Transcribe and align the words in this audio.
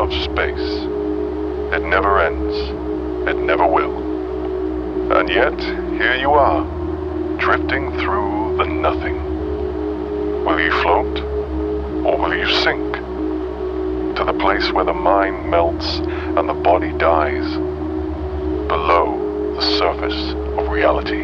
of 0.00 0.12
space. 0.12 0.86
It 1.72 1.82
never 1.82 2.20
ends. 2.20 2.56
It 3.28 3.36
never 3.36 3.66
will. 3.66 5.12
And 5.12 5.28
yet, 5.28 5.58
here 5.58 6.14
you 6.14 6.32
are, 6.32 6.64
drifting 7.38 7.90
through 7.98 8.56
the 8.58 8.64
nothing. 8.64 10.44
Will 10.44 10.60
you 10.60 10.72
float? 10.82 11.18
Or 12.04 12.16
will 12.16 12.34
you 12.36 12.48
sink? 12.62 12.94
To 14.16 14.24
the 14.24 14.36
place 14.38 14.70
where 14.72 14.84
the 14.84 14.92
mind 14.92 15.48
melts 15.48 15.86
and 15.96 16.48
the 16.48 16.54
body 16.54 16.92
dies. 16.92 17.48
Below 18.68 19.54
the 19.56 19.62
surface 19.78 20.34
of 20.58 20.68
reality. 20.68 21.20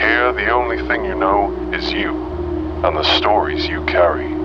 Here, 0.00 0.32
the 0.32 0.50
only 0.50 0.78
thing 0.86 1.04
you 1.04 1.14
know 1.14 1.50
is 1.72 1.92
you 1.92 2.14
and 2.84 2.96
the 2.96 3.02
stories 3.18 3.66
you 3.66 3.84
carry. 3.86 4.35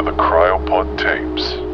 To 0.00 0.06
the 0.06 0.12
Cryopod 0.12 0.96
Tapes. 0.96 1.69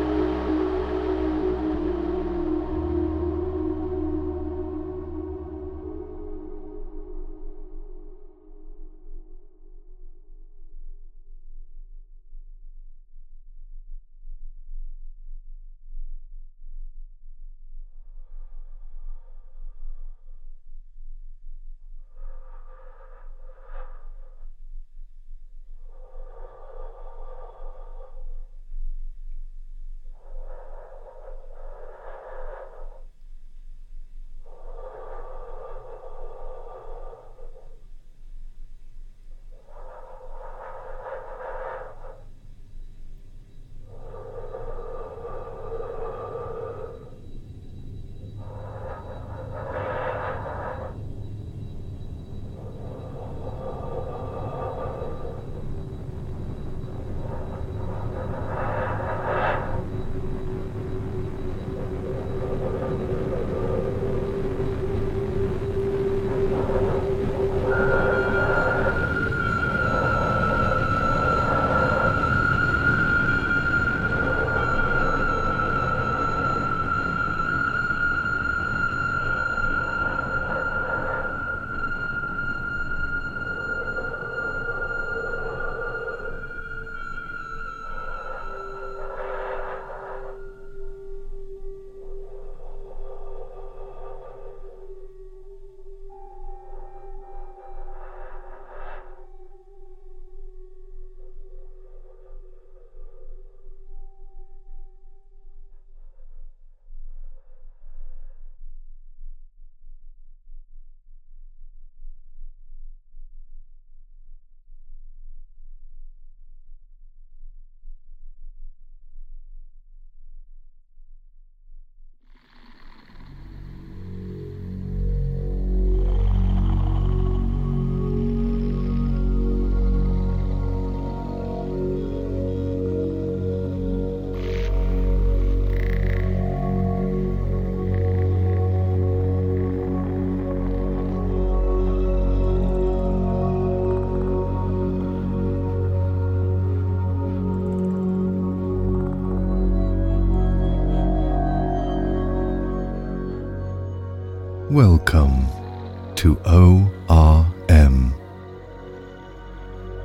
To 156.26 156.40
ORM 156.44 158.12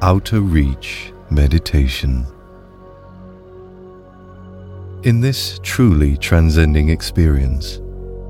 Outer 0.04 0.42
Reach 0.42 1.12
Meditation. 1.32 2.28
In 5.02 5.20
this 5.20 5.60
truly 5.64 6.16
transcending 6.18 6.90
experience, 6.90 7.82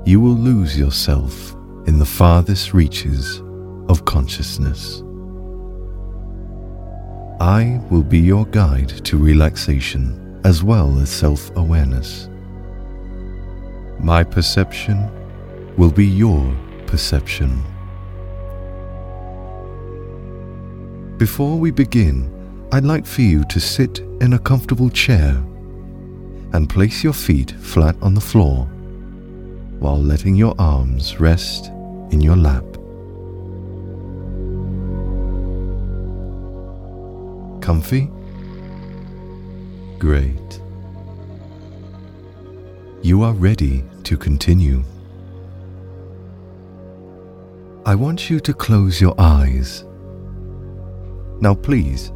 you 0.06 0.20
will 0.20 0.36
lose 0.36 0.78
yourself 0.78 1.52
in 1.86 1.98
the 1.98 2.06
farthest 2.06 2.72
reaches 2.72 3.42
of 3.90 4.06
consciousness. 4.06 5.02
I 7.40 7.78
will 7.90 8.04
be 8.04 8.20
your 8.20 8.46
guide 8.46 9.04
to 9.04 9.18
relaxation 9.18 10.40
as 10.44 10.62
well 10.62 10.98
as 10.98 11.10
self 11.10 11.54
awareness. 11.56 12.30
My 14.00 14.24
perception 14.24 15.10
will 15.76 15.90
be 15.90 16.06
your 16.06 16.56
perception. 16.86 17.62
Before 21.22 21.56
we 21.56 21.70
begin, 21.70 22.28
I'd 22.72 22.84
like 22.84 23.06
for 23.06 23.22
you 23.22 23.44
to 23.44 23.60
sit 23.60 24.00
in 24.20 24.32
a 24.32 24.40
comfortable 24.40 24.90
chair 24.90 25.40
and 26.52 26.68
place 26.68 27.04
your 27.04 27.12
feet 27.12 27.52
flat 27.52 27.94
on 28.02 28.14
the 28.14 28.20
floor 28.20 28.64
while 29.78 30.02
letting 30.02 30.34
your 30.34 30.56
arms 30.58 31.20
rest 31.20 31.68
in 32.10 32.20
your 32.20 32.34
lap. 32.34 32.64
Comfy? 37.62 38.10
Great. 40.00 40.60
You 43.02 43.22
are 43.22 43.34
ready 43.34 43.84
to 44.02 44.16
continue. 44.16 44.82
I 47.86 47.94
want 47.94 48.28
you 48.28 48.40
to 48.40 48.52
close 48.52 49.00
your 49.00 49.14
eyes. 49.18 49.84
Now, 51.42 51.54
please, 51.54 52.12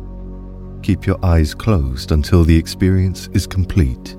keep 0.84 1.04
your 1.04 1.18
eyes 1.24 1.52
closed 1.52 2.12
until 2.12 2.44
the 2.44 2.56
experience 2.56 3.28
is 3.32 3.44
complete. 3.44 4.16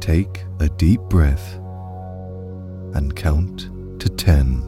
Take 0.00 0.44
a 0.60 0.68
deep 0.78 1.02
breath 1.10 1.56
and 2.94 3.14
count 3.14 3.68
to 4.00 4.08
10. 4.08 4.62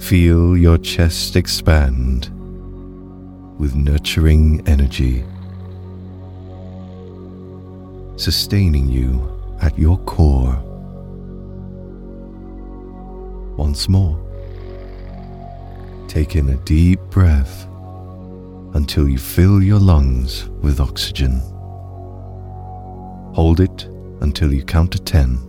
Feel 0.00 0.56
your 0.56 0.78
chest 0.78 1.36
expand 1.36 2.30
with 3.60 3.76
nurturing 3.76 4.60
energy, 4.66 5.24
sustaining 8.16 8.88
you 8.88 9.30
at 9.60 9.78
your 9.78 9.98
core. 9.98 10.60
Once 13.56 13.88
more, 13.88 14.18
take 16.08 16.36
in 16.36 16.48
a 16.48 16.56
deep 16.64 17.00
breath 17.10 17.66
until 18.74 19.08
you 19.08 19.18
fill 19.18 19.62
your 19.62 19.78
lungs 19.78 20.48
with 20.62 20.80
oxygen. 20.80 21.40
Hold 23.34 23.60
it 23.60 23.84
until 24.20 24.52
you 24.52 24.64
count 24.64 24.92
to 24.92 24.98
10. 24.98 25.43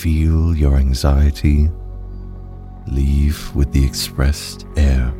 Feel 0.00 0.56
your 0.56 0.76
anxiety 0.76 1.68
leave 2.86 3.54
with 3.54 3.70
the 3.70 3.84
expressed 3.84 4.66
air. 4.74 5.12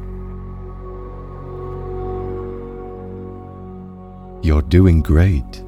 You're 4.43 4.63
doing 4.63 5.03
great. 5.03 5.63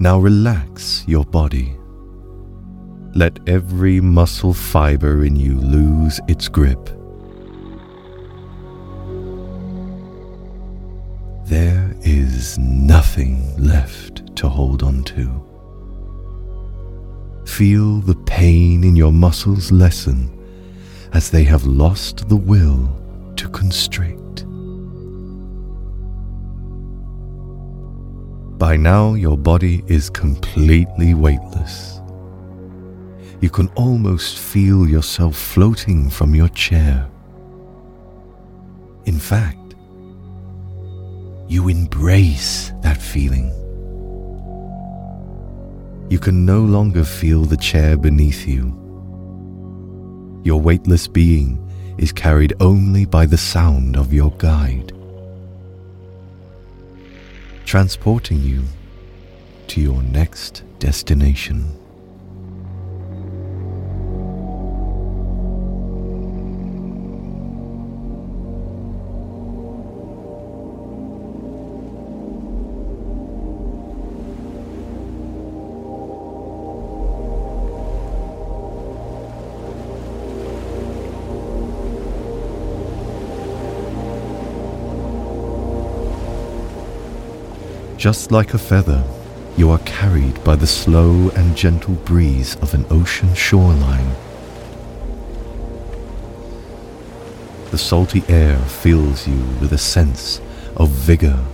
Now 0.00 0.18
relax 0.18 1.04
your 1.06 1.24
body. 1.24 1.76
Let 3.14 3.38
every 3.48 4.00
muscle 4.00 4.52
fiber 4.52 5.24
in 5.24 5.36
you 5.36 5.60
lose 5.60 6.18
its 6.26 6.48
grip. 6.48 6.86
There 11.44 11.94
is 12.02 12.58
nothing 12.58 13.56
left 13.56 14.34
to 14.38 14.48
hold 14.48 14.82
on 14.82 15.04
to. 15.04 15.39
Feel 17.60 18.00
the 18.00 18.14
pain 18.14 18.84
in 18.84 18.96
your 18.96 19.12
muscles 19.12 19.70
lessen 19.70 20.30
as 21.12 21.28
they 21.28 21.44
have 21.44 21.66
lost 21.66 22.26
the 22.30 22.36
will 22.36 22.88
to 23.36 23.50
constrict. 23.50 24.46
By 28.58 28.78
now, 28.78 29.12
your 29.12 29.36
body 29.36 29.84
is 29.88 30.08
completely 30.08 31.12
weightless. 31.12 32.00
You 33.42 33.50
can 33.50 33.68
almost 33.76 34.38
feel 34.38 34.88
yourself 34.88 35.36
floating 35.36 36.08
from 36.08 36.34
your 36.34 36.48
chair. 36.48 37.10
In 39.04 39.18
fact, 39.18 39.74
you 41.46 41.68
embrace 41.68 42.72
that 42.80 43.02
feeling 43.02 43.52
you 46.10 46.18
can 46.18 46.44
no 46.44 46.60
longer 46.60 47.04
feel 47.04 47.44
the 47.44 47.56
chair 47.56 47.96
beneath 47.96 48.46
you. 48.46 48.76
Your 50.42 50.60
weightless 50.60 51.06
being 51.06 51.56
is 51.98 52.10
carried 52.12 52.52
only 52.60 53.04
by 53.04 53.26
the 53.26 53.38
sound 53.38 53.96
of 53.96 54.12
your 54.12 54.32
guide, 54.32 54.92
transporting 57.64 58.42
you 58.42 58.64
to 59.68 59.80
your 59.80 60.02
next 60.02 60.64
destination. 60.80 61.79
Just 88.00 88.32
like 88.32 88.54
a 88.54 88.58
feather, 88.58 89.04
you 89.58 89.68
are 89.68 89.78
carried 89.80 90.42
by 90.42 90.56
the 90.56 90.66
slow 90.66 91.28
and 91.36 91.54
gentle 91.54 91.96
breeze 91.96 92.56
of 92.62 92.72
an 92.72 92.86
ocean 92.88 93.34
shoreline. 93.34 94.14
The 97.70 97.76
salty 97.76 98.22
air 98.26 98.56
fills 98.56 99.28
you 99.28 99.44
with 99.60 99.74
a 99.74 99.76
sense 99.76 100.40
of 100.78 100.88
vigor, 100.88 101.44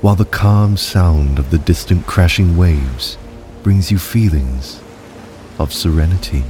while 0.00 0.14
the 0.14 0.24
calm 0.24 0.78
sound 0.78 1.38
of 1.38 1.50
the 1.50 1.58
distant 1.58 2.06
crashing 2.06 2.56
waves 2.56 3.18
brings 3.62 3.90
you 3.90 3.98
feelings 3.98 4.80
of 5.58 5.74
serenity. 5.74 6.44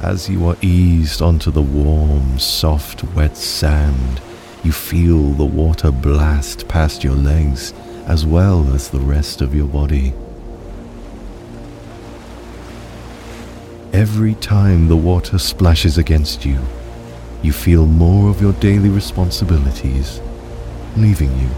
As 0.00 0.28
you 0.28 0.44
are 0.48 0.56
eased 0.60 1.22
onto 1.22 1.52
the 1.52 1.62
warm, 1.62 2.40
soft, 2.40 3.04
wet 3.14 3.36
sand, 3.36 4.20
you 4.62 4.72
feel 4.72 5.32
the 5.32 5.44
water 5.44 5.90
blast 5.90 6.68
past 6.68 7.02
your 7.02 7.14
legs 7.14 7.72
as 8.06 8.26
well 8.26 8.74
as 8.74 8.90
the 8.90 9.00
rest 9.00 9.40
of 9.40 9.54
your 9.54 9.66
body. 9.66 10.12
Every 13.92 14.34
time 14.34 14.88
the 14.88 14.96
water 14.96 15.38
splashes 15.38 15.96
against 15.96 16.44
you, 16.44 16.60
you 17.42 17.52
feel 17.52 17.86
more 17.86 18.28
of 18.28 18.40
your 18.40 18.52
daily 18.54 18.90
responsibilities 18.90 20.20
leaving 20.96 21.36
you. 21.38 21.48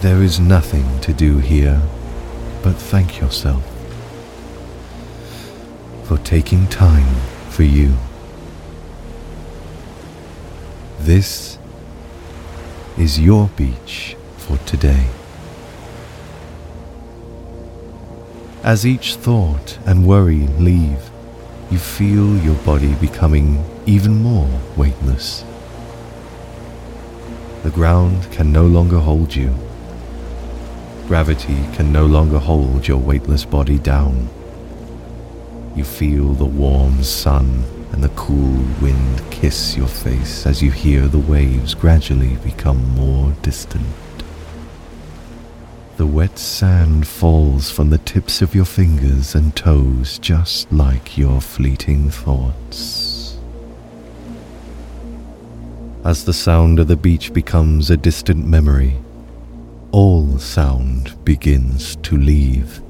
There 0.00 0.22
is 0.22 0.38
nothing 0.38 1.00
to 1.00 1.12
do 1.12 1.38
here 1.38 1.80
but 2.62 2.76
thank 2.76 3.20
yourself 3.20 3.64
for 6.04 6.18
taking 6.18 6.66
time 6.66 7.14
for 7.50 7.62
you. 7.62 7.94
This 11.04 11.58
is 12.98 13.18
your 13.18 13.48
beach 13.56 14.16
for 14.36 14.58
today. 14.58 15.06
As 18.62 18.86
each 18.86 19.14
thought 19.14 19.78
and 19.86 20.06
worry 20.06 20.46
leave, 20.58 21.10
you 21.70 21.78
feel 21.78 22.36
your 22.36 22.54
body 22.66 22.94
becoming 22.96 23.64
even 23.86 24.22
more 24.22 24.60
weightless. 24.76 25.42
The 27.62 27.70
ground 27.70 28.30
can 28.30 28.52
no 28.52 28.66
longer 28.66 28.98
hold 28.98 29.34
you. 29.34 29.54
Gravity 31.08 31.66
can 31.72 31.92
no 31.92 32.04
longer 32.04 32.38
hold 32.38 32.86
your 32.86 32.98
weightless 32.98 33.46
body 33.46 33.78
down. 33.78 34.28
You 35.74 35.84
feel 35.84 36.34
the 36.34 36.44
warm 36.44 37.02
sun 37.02 37.64
and 37.92 38.02
the 38.02 38.08
cool 38.10 38.64
wind 38.80 39.22
kiss 39.30 39.76
your 39.76 39.88
face 39.88 40.46
as 40.46 40.62
you 40.62 40.70
hear 40.70 41.08
the 41.08 41.18
waves 41.18 41.74
gradually 41.74 42.36
become 42.44 42.94
more 42.94 43.32
distant. 43.42 43.86
The 45.96 46.06
wet 46.06 46.38
sand 46.38 47.06
falls 47.06 47.70
from 47.70 47.90
the 47.90 47.98
tips 47.98 48.40
of 48.40 48.54
your 48.54 48.64
fingers 48.64 49.34
and 49.34 49.54
toes 49.54 50.18
just 50.18 50.72
like 50.72 51.18
your 51.18 51.40
fleeting 51.40 52.10
thoughts. 52.10 53.36
As 56.04 56.24
the 56.24 56.32
sound 56.32 56.78
of 56.78 56.88
the 56.88 56.96
beach 56.96 57.32
becomes 57.34 57.90
a 57.90 57.96
distant 57.96 58.46
memory, 58.46 58.96
all 59.92 60.38
sound 60.38 61.22
begins 61.24 61.96
to 61.96 62.16
leave. 62.16 62.80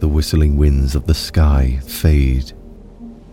The 0.00 0.08
whistling 0.08 0.56
winds 0.56 0.96
of 0.96 1.06
the 1.06 1.14
sky 1.14 1.78
fade 1.84 2.52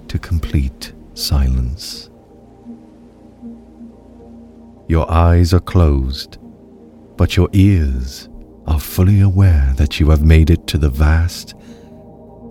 to 0.09 0.19
complete 0.19 0.93
silence. 1.13 2.09
Your 4.87 5.09
eyes 5.09 5.53
are 5.53 5.59
closed, 5.59 6.37
but 7.15 7.37
your 7.37 7.49
ears 7.53 8.27
are 8.65 8.79
fully 8.79 9.21
aware 9.21 9.73
that 9.77 9.99
you 9.99 10.09
have 10.09 10.23
made 10.23 10.49
it 10.49 10.67
to 10.67 10.77
the 10.77 10.89
vast 10.89 11.53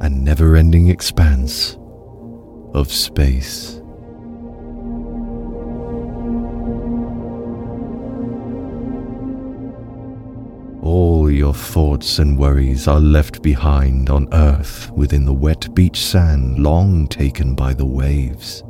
and 0.00 0.24
never 0.24 0.56
ending 0.56 0.88
expanse 0.88 1.76
of 2.74 2.92
space. 2.92 3.77
Your 11.28 11.54
thoughts 11.54 12.18
and 12.18 12.36
worries 12.36 12.88
are 12.88 13.00
left 13.00 13.42
behind 13.42 14.10
on 14.10 14.28
earth 14.32 14.90
within 14.90 15.24
the 15.24 15.32
wet 15.32 15.72
beach 15.74 16.00
sand 16.00 16.58
long 16.58 17.06
taken 17.06 17.54
by 17.54 17.74
the 17.74 17.86
waves. 17.86 18.62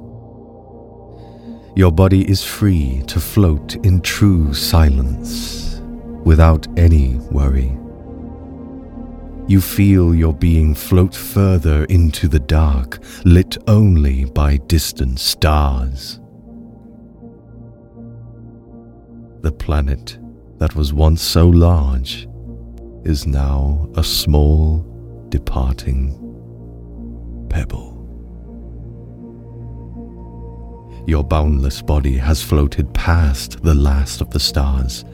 Your 1.77 1.91
body 1.91 2.29
is 2.29 2.45
free 2.45 3.03
to 3.07 3.21
float 3.21 3.77
in 3.87 4.01
true 4.01 4.53
silence 4.53 5.81
without 6.25 6.67
any 6.77 7.15
worry. 7.31 7.79
You 9.47 9.61
feel 9.61 10.15
your 10.15 10.35
being 10.35 10.75
float 10.75 11.15
further 11.15 11.85
into 11.85 12.29
the 12.29 12.41
dark, 12.41 12.99
lit 13.25 13.57
only 13.67 14.27
by 14.27 14.59
distant 14.59 15.21
stars. 15.21 16.21
The 19.41 19.53
planet 19.53 20.19
that 20.59 20.75
was 20.75 20.93
once 20.93 21.23
so 21.23 21.49
large 21.49 22.29
is 23.09 23.27
now 23.27 23.91
a 23.97 24.05
small, 24.05 24.85
departing 25.31 26.13
pebble. 27.49 27.95
Your 31.07 31.25
boundless 31.25 31.81
body 31.81 32.19
has 32.19 32.43
floated 32.43 32.93
past 32.93 33.63
the 33.63 33.75
last 33.75 34.21
of 34.21 34.31
the 34.31 34.39
stars, 34.39 35.07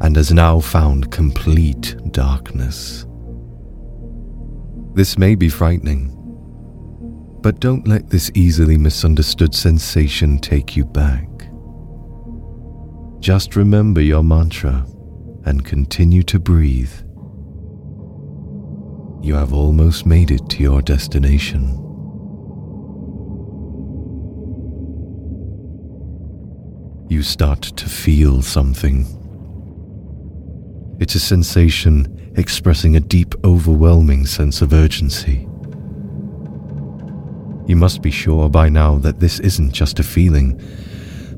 and 0.00 0.16
has 0.16 0.32
now 0.32 0.58
found 0.58 1.12
complete 1.12 1.96
darkness. 2.10 3.06
This 4.94 5.16
may 5.16 5.36
be 5.36 5.48
frightening, 5.48 6.12
but 7.40 7.60
don't 7.60 7.86
let 7.86 8.10
this 8.10 8.32
easily 8.34 8.76
misunderstood 8.76 9.54
sensation 9.54 10.40
take 10.40 10.76
you 10.76 10.84
back. 10.84 11.28
Just 13.20 13.54
remember 13.54 14.00
your 14.00 14.24
mantra 14.24 14.84
and 15.44 15.64
continue 15.64 16.24
to 16.24 16.40
breathe. 16.40 16.92
You 19.20 19.34
have 19.34 19.52
almost 19.52 20.06
made 20.06 20.30
it 20.30 20.48
to 20.50 20.62
your 20.62 20.80
destination. 20.80 21.84
You 27.08 27.22
start 27.22 27.62
to 27.62 27.88
feel 27.88 28.42
something. 28.42 29.06
It's 31.00 31.14
a 31.14 31.20
sensation 31.20 32.32
expressing 32.36 32.96
a 32.96 33.00
deep, 33.00 33.34
overwhelming 33.44 34.26
sense 34.26 34.62
of 34.62 34.72
urgency. 34.72 35.48
You 37.66 37.76
must 37.76 38.02
be 38.02 38.10
sure 38.10 38.48
by 38.48 38.68
now 38.68 38.98
that 38.98 39.20
this 39.20 39.40
isn't 39.40 39.72
just 39.72 39.98
a 39.98 40.04
feeling, 40.04 40.60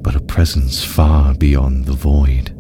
but 0.02 0.14
a 0.14 0.20
presence 0.20 0.84
far 0.84 1.34
beyond 1.34 1.86
the 1.86 1.92
void. 1.92 2.54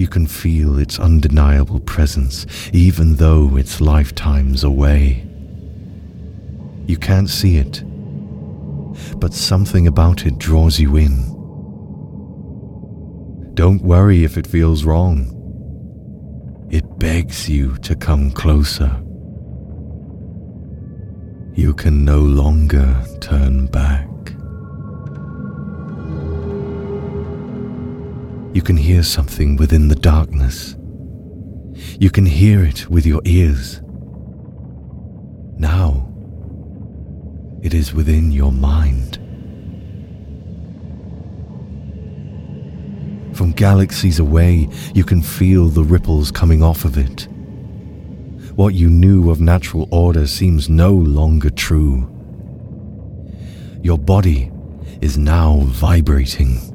You 0.00 0.08
can 0.08 0.26
feel 0.26 0.78
its 0.78 0.98
undeniable 0.98 1.78
presence, 1.80 2.46
even 2.72 3.16
though 3.16 3.58
it's 3.58 3.82
lifetimes 3.82 4.64
away. 4.64 5.26
You 6.86 6.96
can't 6.96 7.28
see 7.28 7.58
it, 7.58 7.82
but 9.20 9.34
something 9.34 9.86
about 9.86 10.24
it 10.24 10.38
draws 10.38 10.80
you 10.80 10.96
in. 10.96 11.12
Don't 13.52 13.82
worry 13.82 14.24
if 14.24 14.38
it 14.38 14.46
feels 14.46 14.84
wrong. 14.84 15.36
It 16.70 16.98
begs 16.98 17.50
you 17.50 17.76
to 17.82 17.94
come 17.94 18.30
closer. 18.30 19.02
You 21.52 21.74
can 21.74 22.06
no 22.06 22.20
longer 22.20 23.04
turn 23.20 23.66
back. 23.66 24.09
You 28.52 28.62
can 28.62 28.76
hear 28.76 29.04
something 29.04 29.56
within 29.56 29.88
the 29.88 29.94
darkness. 29.94 30.74
You 32.00 32.10
can 32.10 32.26
hear 32.26 32.64
it 32.64 32.90
with 32.90 33.06
your 33.06 33.22
ears. 33.24 33.80
Now, 35.56 36.08
it 37.62 37.74
is 37.74 37.94
within 37.94 38.32
your 38.32 38.50
mind. 38.50 39.16
From 43.36 43.52
galaxies 43.52 44.18
away, 44.18 44.68
you 44.94 45.04
can 45.04 45.22
feel 45.22 45.68
the 45.68 45.84
ripples 45.84 46.32
coming 46.32 46.62
off 46.62 46.84
of 46.84 46.98
it. 46.98 47.28
What 48.56 48.74
you 48.74 48.90
knew 48.90 49.30
of 49.30 49.40
natural 49.40 49.86
order 49.92 50.26
seems 50.26 50.68
no 50.68 50.92
longer 50.92 51.50
true. 51.50 52.10
Your 53.82 53.96
body 53.96 54.50
is 55.00 55.16
now 55.16 55.60
vibrating. 55.66 56.69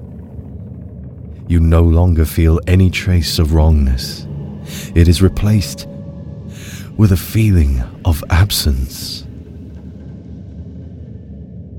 You 1.48 1.60
no 1.60 1.84
longer 1.84 2.26
feel 2.26 2.60
any 2.66 2.90
trace 2.90 3.38
of 3.38 3.54
wrongness. 3.54 4.28
It 4.96 5.08
is 5.08 5.22
replaced 5.22 5.88
with 6.98 7.12
a 7.12 7.18
feeling 7.18 7.84
of 8.04 8.24
absence. 8.32 9.28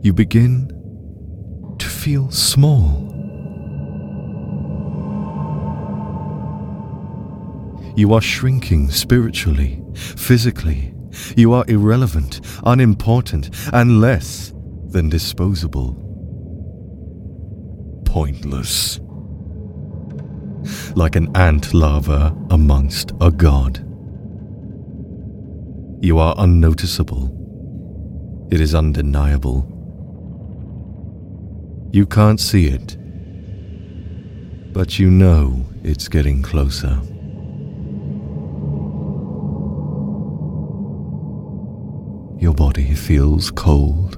You 0.03 0.13
begin 0.13 0.69
to 1.79 1.87
feel 1.87 2.31
small. 2.31 3.03
You 7.97 8.13
are 8.13 8.21
shrinking 8.21 8.91
spiritually, 8.91 9.83
physically. 9.95 10.95
You 11.35 11.55
are 11.55 11.65
irrelevant, 11.67 12.41
unimportant, 12.65 13.51
and 13.73 14.01
less 14.01 14.53
than 14.91 15.09
disposable. 15.09 16.03
Pointless 18.05 19.01
like 20.97 21.15
an 21.15 21.31
ant 21.37 21.75
larva 21.75 22.35
amongst 22.51 23.13
a 23.21 23.31
god. 23.31 23.79
You 26.03 26.19
are 26.19 26.35
unnoticeable. 26.39 27.31
It 28.51 28.63
is 28.63 28.75
undeniable. 28.75 29.71
You 31.93 32.07
can't 32.07 32.41
see 32.41 32.69
it, 32.69 32.97
but 34.73 34.99
you 34.99 35.11
know 35.11 35.67
it's 35.85 36.09
getting 36.09 36.41
closer. 36.41 36.99
Your 42.41 42.55
body 42.55 42.95
feels 42.95 43.51
cold. 43.51 44.17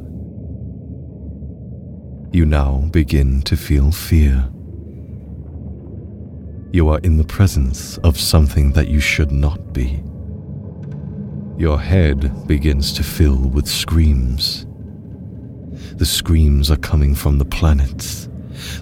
You 2.33 2.47
now 2.47 2.89
begin 2.93 3.43
to 3.43 3.57
feel 3.57 3.91
fear. 3.91 4.49
You 6.71 6.91
are 6.91 6.99
in 6.99 7.17
the 7.17 7.25
presence 7.25 7.97
of 7.99 8.21
something 8.21 8.73
that 8.73 8.89
you 8.89 9.01
should 9.01 9.33
not 9.33 9.73
be. 9.73 10.03
Your 11.57 11.81
head 11.81 12.47
begins 12.47 12.93
to 12.93 13.03
fill 13.03 13.39
with 13.39 13.67
screams. 13.67 14.67
The 15.97 16.05
screams 16.05 16.71
are 16.71 16.77
coming 16.77 17.15
from 17.15 17.39
the 17.39 17.47
planets. 17.47 18.29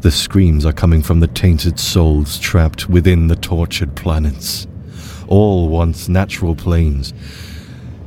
The 0.00 0.10
screams 0.10 0.66
are 0.66 0.72
coming 0.72 1.00
from 1.00 1.20
the 1.20 1.28
tainted 1.28 1.78
souls 1.78 2.40
trapped 2.40 2.88
within 2.88 3.28
the 3.28 3.36
tortured 3.36 3.94
planets. 3.94 4.66
All 5.28 5.68
once 5.68 6.08
natural 6.08 6.56
planes. 6.56 7.14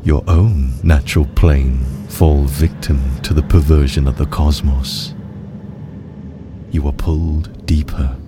Your 0.03 0.25
own 0.27 0.73
natural 0.83 1.25
plane 1.25 1.79
fall 2.09 2.43
victim 2.43 3.21
to 3.21 3.33
the 3.33 3.43
perversion 3.43 4.09
of 4.09 4.17
the 4.17 4.25
cosmos. 4.25 5.15
You 6.69 6.85
are 6.85 6.93
pulled 6.93 7.65
deeper 7.65 8.18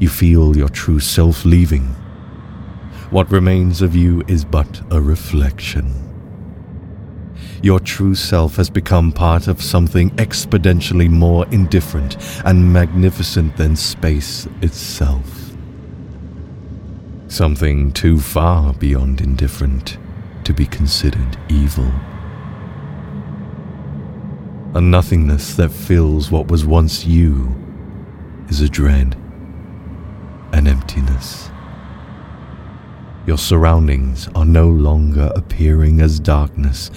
you 0.00 0.08
feel 0.08 0.56
your 0.56 0.68
true 0.68 1.00
self 1.00 1.44
leaving. 1.44 1.86
What 3.10 3.30
remains 3.30 3.82
of 3.82 3.94
you 3.94 4.22
is 4.26 4.44
but 4.44 4.80
a 4.90 5.00
reflection. 5.00 6.04
Your 7.62 7.80
true 7.80 8.14
self 8.14 8.56
has 8.56 8.68
become 8.68 9.12
part 9.12 9.48
of 9.48 9.62
something 9.62 10.10
exponentially 10.16 11.08
more 11.08 11.46
indifferent 11.50 12.16
and 12.44 12.72
magnificent 12.72 13.56
than 13.56 13.76
space 13.76 14.46
itself. 14.60 15.52
Something 17.28 17.92
too 17.92 18.20
far 18.20 18.74
beyond 18.74 19.20
indifferent 19.20 19.96
to 20.44 20.52
be 20.52 20.66
considered 20.66 21.38
evil. 21.48 21.90
A 24.74 24.80
nothingness 24.80 25.54
that 25.54 25.70
fills 25.70 26.30
what 26.30 26.48
was 26.48 26.66
once 26.66 27.06
you 27.06 27.54
is 28.48 28.60
a 28.60 28.68
dread 28.68 29.16
an 30.54 30.68
emptiness. 30.68 31.50
Your 33.26 33.38
surroundings 33.38 34.28
are 34.36 34.44
no 34.44 34.68
longer 34.68 35.32
appearing 35.34 36.00
as 36.00 36.20
darkness, 36.20 36.92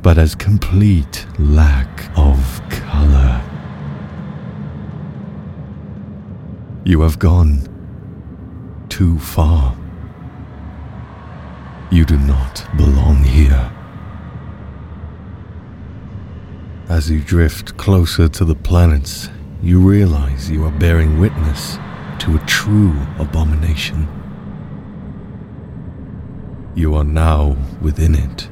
but 0.00 0.16
as 0.16 0.34
complete 0.34 1.26
lack 1.38 2.08
of 2.16 2.62
color. 2.70 3.42
You 6.86 7.02
have 7.02 7.18
gone 7.18 7.68
too 8.88 9.18
far. 9.18 9.76
You 11.90 12.06
do 12.06 12.16
not 12.16 12.66
belong 12.78 13.22
here. 13.22 13.70
As 16.88 17.10
you 17.10 17.20
drift 17.20 17.76
closer 17.76 18.28
to 18.28 18.46
the 18.46 18.54
planets, 18.54 19.28
you 19.62 19.78
realize 19.78 20.50
you 20.50 20.64
are 20.64 20.78
bearing 20.78 21.18
witness 21.20 21.78
to 22.20 22.36
a 22.36 22.46
true 22.46 22.94
abomination. 23.18 24.08
You 26.74 26.94
are 26.94 27.04
now 27.04 27.56
within 27.80 28.14
it. 28.14 28.48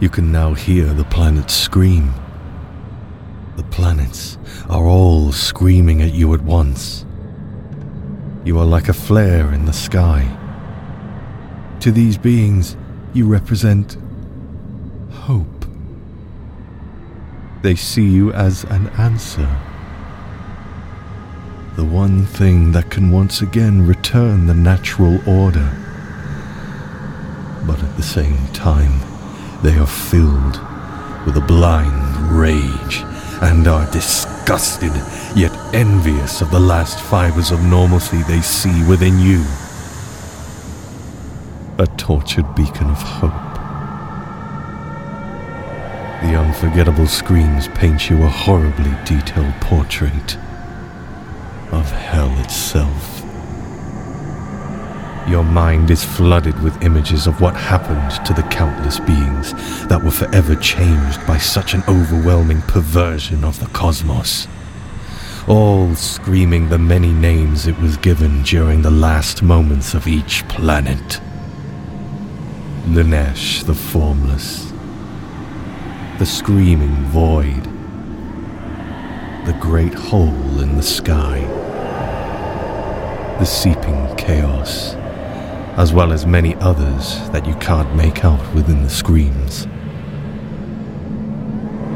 You 0.00 0.08
can 0.08 0.32
now 0.32 0.54
hear 0.54 0.86
the 0.86 1.04
planets 1.04 1.54
scream. 1.54 2.12
The 3.56 3.62
planets 3.64 4.38
are 4.68 4.84
all 4.84 5.30
screaming 5.32 6.02
at 6.02 6.12
you 6.12 6.34
at 6.34 6.42
once. 6.42 7.06
You 8.44 8.58
are 8.58 8.66
like 8.66 8.88
a 8.88 8.94
flare 8.94 9.52
in 9.52 9.64
the 9.64 9.72
sky. 9.72 10.26
To 11.80 11.92
these 11.92 12.18
beings, 12.18 12.76
you 13.12 13.26
represent 13.26 13.96
hope. 15.12 15.66
They 17.62 17.76
see 17.76 18.08
you 18.08 18.32
as 18.32 18.64
an 18.64 18.88
answer 18.98 19.48
the 21.76 21.84
one 21.84 22.26
thing 22.26 22.72
that 22.72 22.90
can 22.90 23.10
once 23.10 23.40
again 23.40 23.86
return 23.86 24.46
the 24.46 24.54
natural 24.54 25.26
order. 25.26 25.72
But 27.66 27.82
at 27.82 27.96
the 27.96 28.02
same 28.02 28.46
time, 28.48 29.00
they 29.62 29.78
are 29.78 29.86
filled 29.86 30.60
with 31.24 31.36
a 31.36 31.44
blind 31.46 32.30
rage 32.30 33.02
and 33.40 33.66
are 33.66 33.90
disgusted 33.90 34.92
yet 35.34 35.52
envious 35.74 36.42
of 36.42 36.50
the 36.50 36.60
last 36.60 37.00
fibers 37.00 37.50
of 37.50 37.62
normalcy 37.62 38.22
they 38.24 38.42
see 38.42 38.84
within 38.86 39.18
you. 39.18 39.42
A 41.78 41.86
tortured 41.96 42.54
beacon 42.54 42.90
of 42.90 43.00
hope. 43.00 43.32
The 46.22 46.36
unforgettable 46.36 47.06
screams 47.06 47.68
paint 47.68 48.10
you 48.10 48.22
a 48.22 48.28
horribly 48.28 48.92
detailed 49.06 49.54
portrait 49.62 50.36
of 51.72 51.90
hell 51.90 52.30
itself. 52.40 53.22
Your 55.28 55.44
mind 55.44 55.90
is 55.90 56.04
flooded 56.04 56.60
with 56.62 56.82
images 56.82 57.26
of 57.26 57.40
what 57.40 57.54
happened 57.54 58.26
to 58.26 58.34
the 58.34 58.42
countless 58.48 58.98
beings 59.00 59.52
that 59.86 60.02
were 60.02 60.10
forever 60.10 60.54
changed 60.56 61.24
by 61.26 61.38
such 61.38 61.74
an 61.74 61.82
overwhelming 61.88 62.60
perversion 62.62 63.44
of 63.44 63.58
the 63.60 63.66
cosmos. 63.66 64.48
All 65.48 65.94
screaming 65.94 66.68
the 66.68 66.78
many 66.78 67.12
names 67.12 67.66
it 67.66 67.78
was 67.78 67.96
given 67.96 68.42
during 68.42 68.82
the 68.82 68.90
last 68.90 69.42
moments 69.42 69.94
of 69.94 70.06
each 70.06 70.46
planet. 70.48 71.20
Lanesh 72.86 73.64
the 73.64 73.74
Formless. 73.74 74.72
The 76.18 76.26
Screaming 76.26 76.96
Void. 77.06 77.64
The 79.46 79.56
Great 79.60 79.94
Hole 79.94 80.60
in 80.60 80.76
the 80.76 80.82
Sky. 80.82 81.61
The 83.42 83.46
Seeping 83.46 84.14
Chaos 84.14 84.94
as 85.74 85.92
well 85.92 86.12
as 86.12 86.24
many 86.24 86.54
others 86.60 87.28
that 87.30 87.44
you 87.44 87.56
can't 87.56 87.92
make 87.96 88.24
out 88.24 88.54
within 88.54 88.84
the 88.84 88.88
screams. 88.88 89.66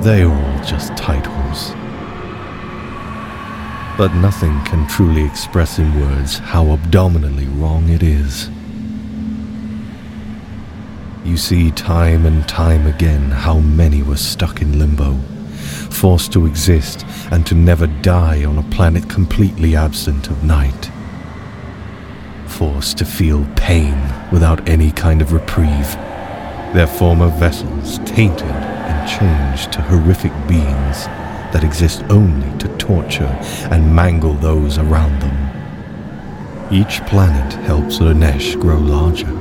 They 0.05 0.23
are 0.23 0.35
all 0.35 0.65
just 0.65 0.97
titles. 0.97 1.71
But 3.97 4.13
nothing 4.17 4.61
can 4.65 4.89
truly 4.89 5.25
express 5.25 5.79
in 5.79 6.01
words 6.01 6.39
how 6.39 6.73
abdominally 6.73 7.47
wrong 7.47 7.91
it 7.91 8.03
is. 8.03 8.51
You 11.25 11.37
see 11.37 11.71
time 11.71 12.27
and 12.27 12.49
time 12.49 12.89
again 12.89 13.31
how 13.31 13.61
many 13.61 14.03
were 14.03 14.17
stuck 14.17 14.63
in 14.63 14.81
limbo, 14.81 15.15
forced 15.93 16.33
to 16.33 16.45
exist 16.45 17.07
and 17.31 17.47
to 17.47 17.55
never 17.55 17.87
die 17.87 18.45
on 18.45 18.59
a 18.59 18.65
planet 18.65 19.09
completely 19.09 19.77
absent 19.77 20.29
of 20.29 20.43
night 20.43 20.91
forced 22.57 22.97
to 22.97 23.05
feel 23.05 23.47
pain 23.55 23.95
without 24.33 24.67
any 24.67 24.91
kind 24.91 25.21
of 25.21 25.35
reprieve, 25.35 25.93
their 26.73 26.87
former 26.87 27.29
vessels 27.29 27.99
tainted 28.07 28.49
and 28.49 29.09
changed 29.09 29.71
to 29.71 29.83
horrific 29.83 30.33
beings 30.49 31.05
that 31.53 31.63
exist 31.63 32.03
only 32.09 32.59
to 32.59 32.69
torture 32.79 33.39
and 33.71 33.95
mangle 33.95 34.33
those 34.35 34.79
around 34.79 35.21
them. 35.21 36.73
Each 36.73 37.01
planet 37.03 37.53
helps 37.65 37.99
Lanesh 37.99 38.59
grow 38.59 38.79
larger. 38.79 39.33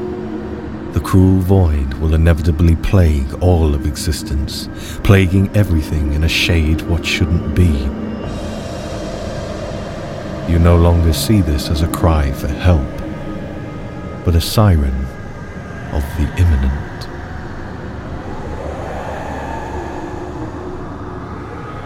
The 0.91 0.99
cruel 0.99 1.39
void 1.39 1.93
will 1.95 2.15
inevitably 2.15 2.75
plague 2.75 3.33
all 3.41 3.73
of 3.73 3.85
existence, 3.85 4.67
plaguing 5.05 5.49
everything 5.55 6.11
in 6.11 6.25
a 6.25 6.29
shade 6.29 6.81
what 6.81 7.05
shouldn't 7.05 7.55
be. 7.55 7.71
You 10.51 10.59
no 10.59 10.75
longer 10.77 11.13
see 11.13 11.39
this 11.41 11.69
as 11.69 11.81
a 11.81 11.87
cry 11.87 12.31
for 12.33 12.47
help, 12.47 12.94
but 14.25 14.33
a 14.33 14.41
siren 14.41 15.05
of 15.93 16.03
the 16.17 16.27
imminent. 16.39 17.07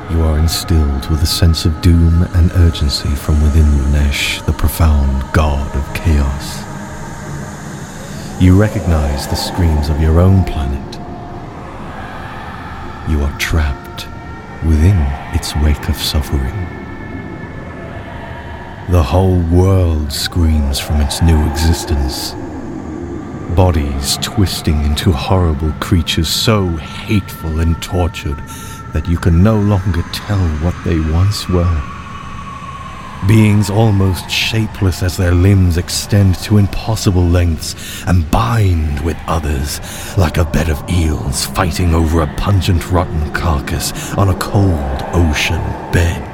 You 0.09 0.23
are 0.23 0.39
instilled 0.39 1.09
with 1.09 1.21
a 1.21 1.27
sense 1.27 1.65
of 1.65 1.81
doom 1.81 2.23
and 2.33 2.49
urgency 2.53 3.09
from 3.09 3.43
within 3.43 3.91
Nesh, 3.91 4.41
the 4.43 4.53
profound 4.53 5.21
god 5.33 5.75
of 5.75 5.93
chaos. 5.93 6.63
You 8.41 8.57
recognize 8.59 9.27
the 9.27 9.35
screams 9.35 9.89
of 9.89 9.99
your 9.99 10.21
own 10.21 10.45
planet. 10.45 10.95
You 13.11 13.21
are 13.21 13.37
trapped 13.37 14.07
within 14.65 14.97
its 15.35 15.53
wake 15.57 15.89
of 15.89 15.97
suffering. 15.97 16.78
The 18.89 19.03
whole 19.03 19.39
world 19.51 20.11
screams 20.11 20.79
from 20.79 20.99
its 20.99 21.21
new 21.21 21.39
existence. 21.51 22.33
Bodies 23.55 24.17
twisting 24.17 24.83
into 24.83 25.11
horrible 25.11 25.71
creatures 25.73 26.27
so 26.27 26.65
hateful 26.77 27.59
and 27.59 27.79
tortured 27.83 28.39
that 28.93 29.07
you 29.07 29.19
can 29.19 29.43
no 29.43 29.59
longer 29.59 30.01
tell 30.11 30.39
what 30.63 30.73
they 30.85 30.99
once 31.11 31.47
were. 31.49 31.83
Beings 33.27 33.69
almost 33.69 34.27
shapeless 34.27 35.03
as 35.03 35.17
their 35.17 35.35
limbs 35.35 35.77
extend 35.77 36.33
to 36.45 36.57
impossible 36.57 37.27
lengths 37.27 38.03
and 38.07 38.31
bind 38.31 39.01
with 39.01 39.17
others 39.27 39.79
like 40.17 40.37
a 40.37 40.45
bed 40.45 40.67
of 40.67 40.83
eels 40.89 41.45
fighting 41.45 41.93
over 41.93 42.21
a 42.21 42.35
pungent 42.37 42.89
rotten 42.89 43.31
carcass 43.33 44.15
on 44.15 44.29
a 44.29 44.39
cold 44.39 45.03
ocean 45.13 45.61
bed 45.91 46.28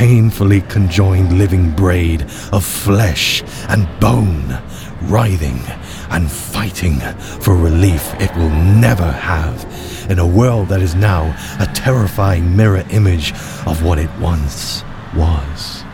painfully 0.00 0.62
conjoined 0.62 1.36
living 1.36 1.70
braid 1.72 2.22
of 2.52 2.64
flesh 2.64 3.42
and 3.68 3.86
bone, 4.00 4.58
writhing 5.02 5.60
and 6.08 6.32
fighting 6.32 6.98
for 7.42 7.54
relief 7.54 8.14
it 8.18 8.34
will 8.34 8.48
never 8.48 9.12
have 9.12 9.62
in 10.08 10.18
a 10.18 10.26
world 10.26 10.68
that 10.68 10.80
is 10.80 10.94
now 10.94 11.24
a 11.60 11.66
terrifying 11.74 12.56
mirror 12.56 12.82
image 12.88 13.32
of 13.66 13.84
what 13.84 13.98
it 13.98 14.08
once 14.18 14.82
was. 15.14 15.84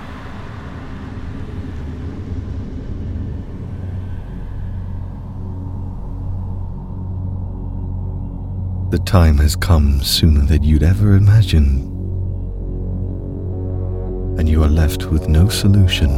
The 8.92 9.02
time 9.04 9.38
has 9.38 9.56
come 9.56 10.00
sooner 10.00 10.42
than 10.42 10.62
you'd 10.62 10.84
ever 10.84 11.16
imagined 11.16 11.95
and 14.38 14.48
you 14.48 14.62
are 14.62 14.68
left 14.68 15.06
with 15.06 15.28
no 15.28 15.48
solution. 15.48 16.10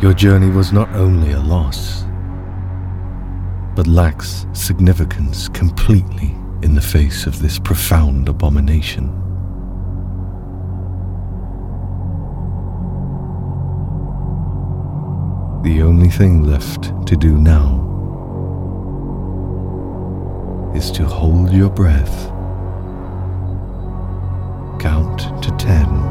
Your 0.00 0.14
journey 0.14 0.50
was 0.50 0.72
not 0.72 0.88
only 0.94 1.32
a 1.32 1.40
loss, 1.40 2.04
but 3.76 3.86
lacks 3.86 4.46
significance 4.52 5.48
completely 5.48 6.34
in 6.62 6.74
the 6.74 6.80
face 6.80 7.26
of 7.26 7.40
this 7.40 7.58
profound 7.58 8.28
abomination. 8.28 9.06
The 15.62 15.82
only 15.82 16.08
thing 16.08 16.44
left 16.44 17.06
to 17.06 17.16
do 17.16 17.36
now 17.36 17.86
is 20.74 20.90
to 20.92 21.04
hold 21.04 21.52
your 21.52 21.70
breath 21.70 22.39
to 25.50 25.56
ten. 25.64 26.09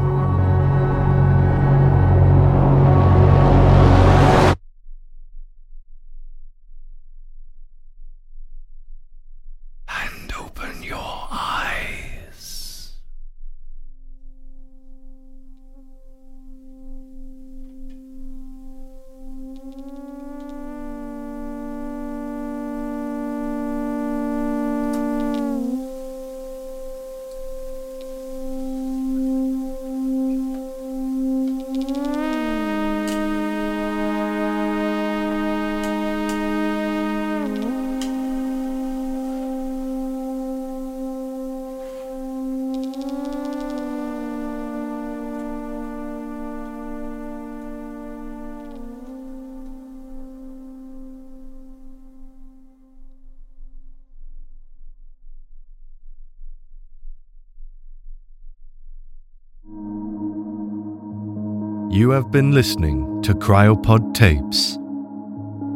You 61.92 62.10
have 62.10 62.30
been 62.30 62.52
listening 62.52 63.20
to 63.22 63.34
Cryopod 63.34 64.14
Tapes. 64.14 64.78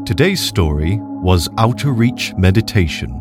Today's 0.08 0.40
story 0.40 0.98
was 1.00 1.48
Outer 1.58 1.90
Reach 1.90 2.32
Meditation, 2.36 3.20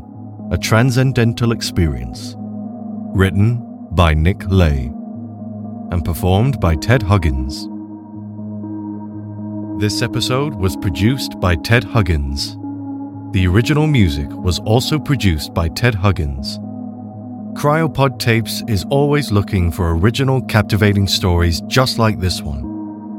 a 0.52 0.60
transcendental 0.60 1.54
experience 1.54 2.36
written 2.38 3.88
by 3.94 4.14
Nick 4.14 4.44
Lay, 4.46 4.92
and 5.90 6.06
performed 6.06 6.60
by 6.60 6.76
Ted 6.76 7.02
Huggins. 7.02 7.68
This 9.82 10.04
episode 10.04 10.54
was 10.54 10.78
produced 10.78 11.40
by 11.40 11.56
Ted 11.56 11.84
Huggins. 11.84 12.56
The 13.34 13.48
original 13.48 13.88
music 13.88 14.30
was 14.30 14.60
also 14.60 15.00
produced 15.00 15.52
by 15.56 15.68
Ted 15.70 15.96
Huggins. 15.96 16.60
Cryopod 17.60 18.20
Tapes 18.20 18.62
is 18.68 18.86
always 18.92 19.32
looking 19.32 19.72
for 19.72 19.96
original, 19.96 20.44
captivating 20.44 21.08
stories 21.08 21.60
just 21.62 21.98
like 21.98 22.20
this 22.20 22.44
one. 22.44 22.73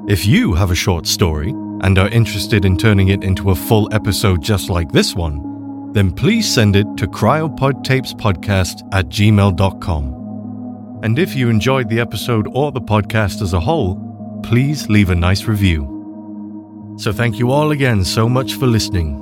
If 0.07 0.27
you 0.27 0.53
have 0.53 0.71
a 0.71 0.75
short 0.75 1.07
story 1.07 1.49
and 1.81 1.99
are 1.99 2.11
interested 2.11 2.67
in 2.67 2.77
turning 2.77 3.09
it 3.09 3.25
into 3.25 3.51
a 3.51 3.55
full 3.55 3.89
episode 3.91 4.43
just 4.43 4.69
like 4.69 4.93
this 4.93 5.15
one, 5.15 5.93
then 5.95 6.13
please 6.13 6.53
send 6.53 6.77
it 6.77 6.87
to 6.99 7.07
cryopodtapespodcast 7.07 8.87
at 8.93 9.09
gmail.com. 9.09 11.01
And 11.03 11.19
if 11.19 11.35
you 11.35 11.49
enjoyed 11.49 11.89
the 11.89 12.01
episode 12.01 12.47
or 12.53 12.71
the 12.71 12.83
podcast 12.83 13.41
as 13.41 13.55
a 13.55 13.61
whole, 13.61 14.41
please 14.43 14.91
leave 14.91 15.09
a 15.09 15.15
nice 15.15 15.45
review. 15.45 16.95
So 16.99 17.11
thank 17.11 17.39
you 17.39 17.51
all 17.51 17.71
again 17.71 18.05
so 18.05 18.29
much 18.29 18.55
for 18.55 18.67
listening, 18.67 19.17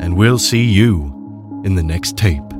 and 0.00 0.16
we'll 0.16 0.38
see 0.38 0.64
you 0.64 1.62
in 1.66 1.74
the 1.74 1.82
next 1.82 2.16
tape. 2.16 2.53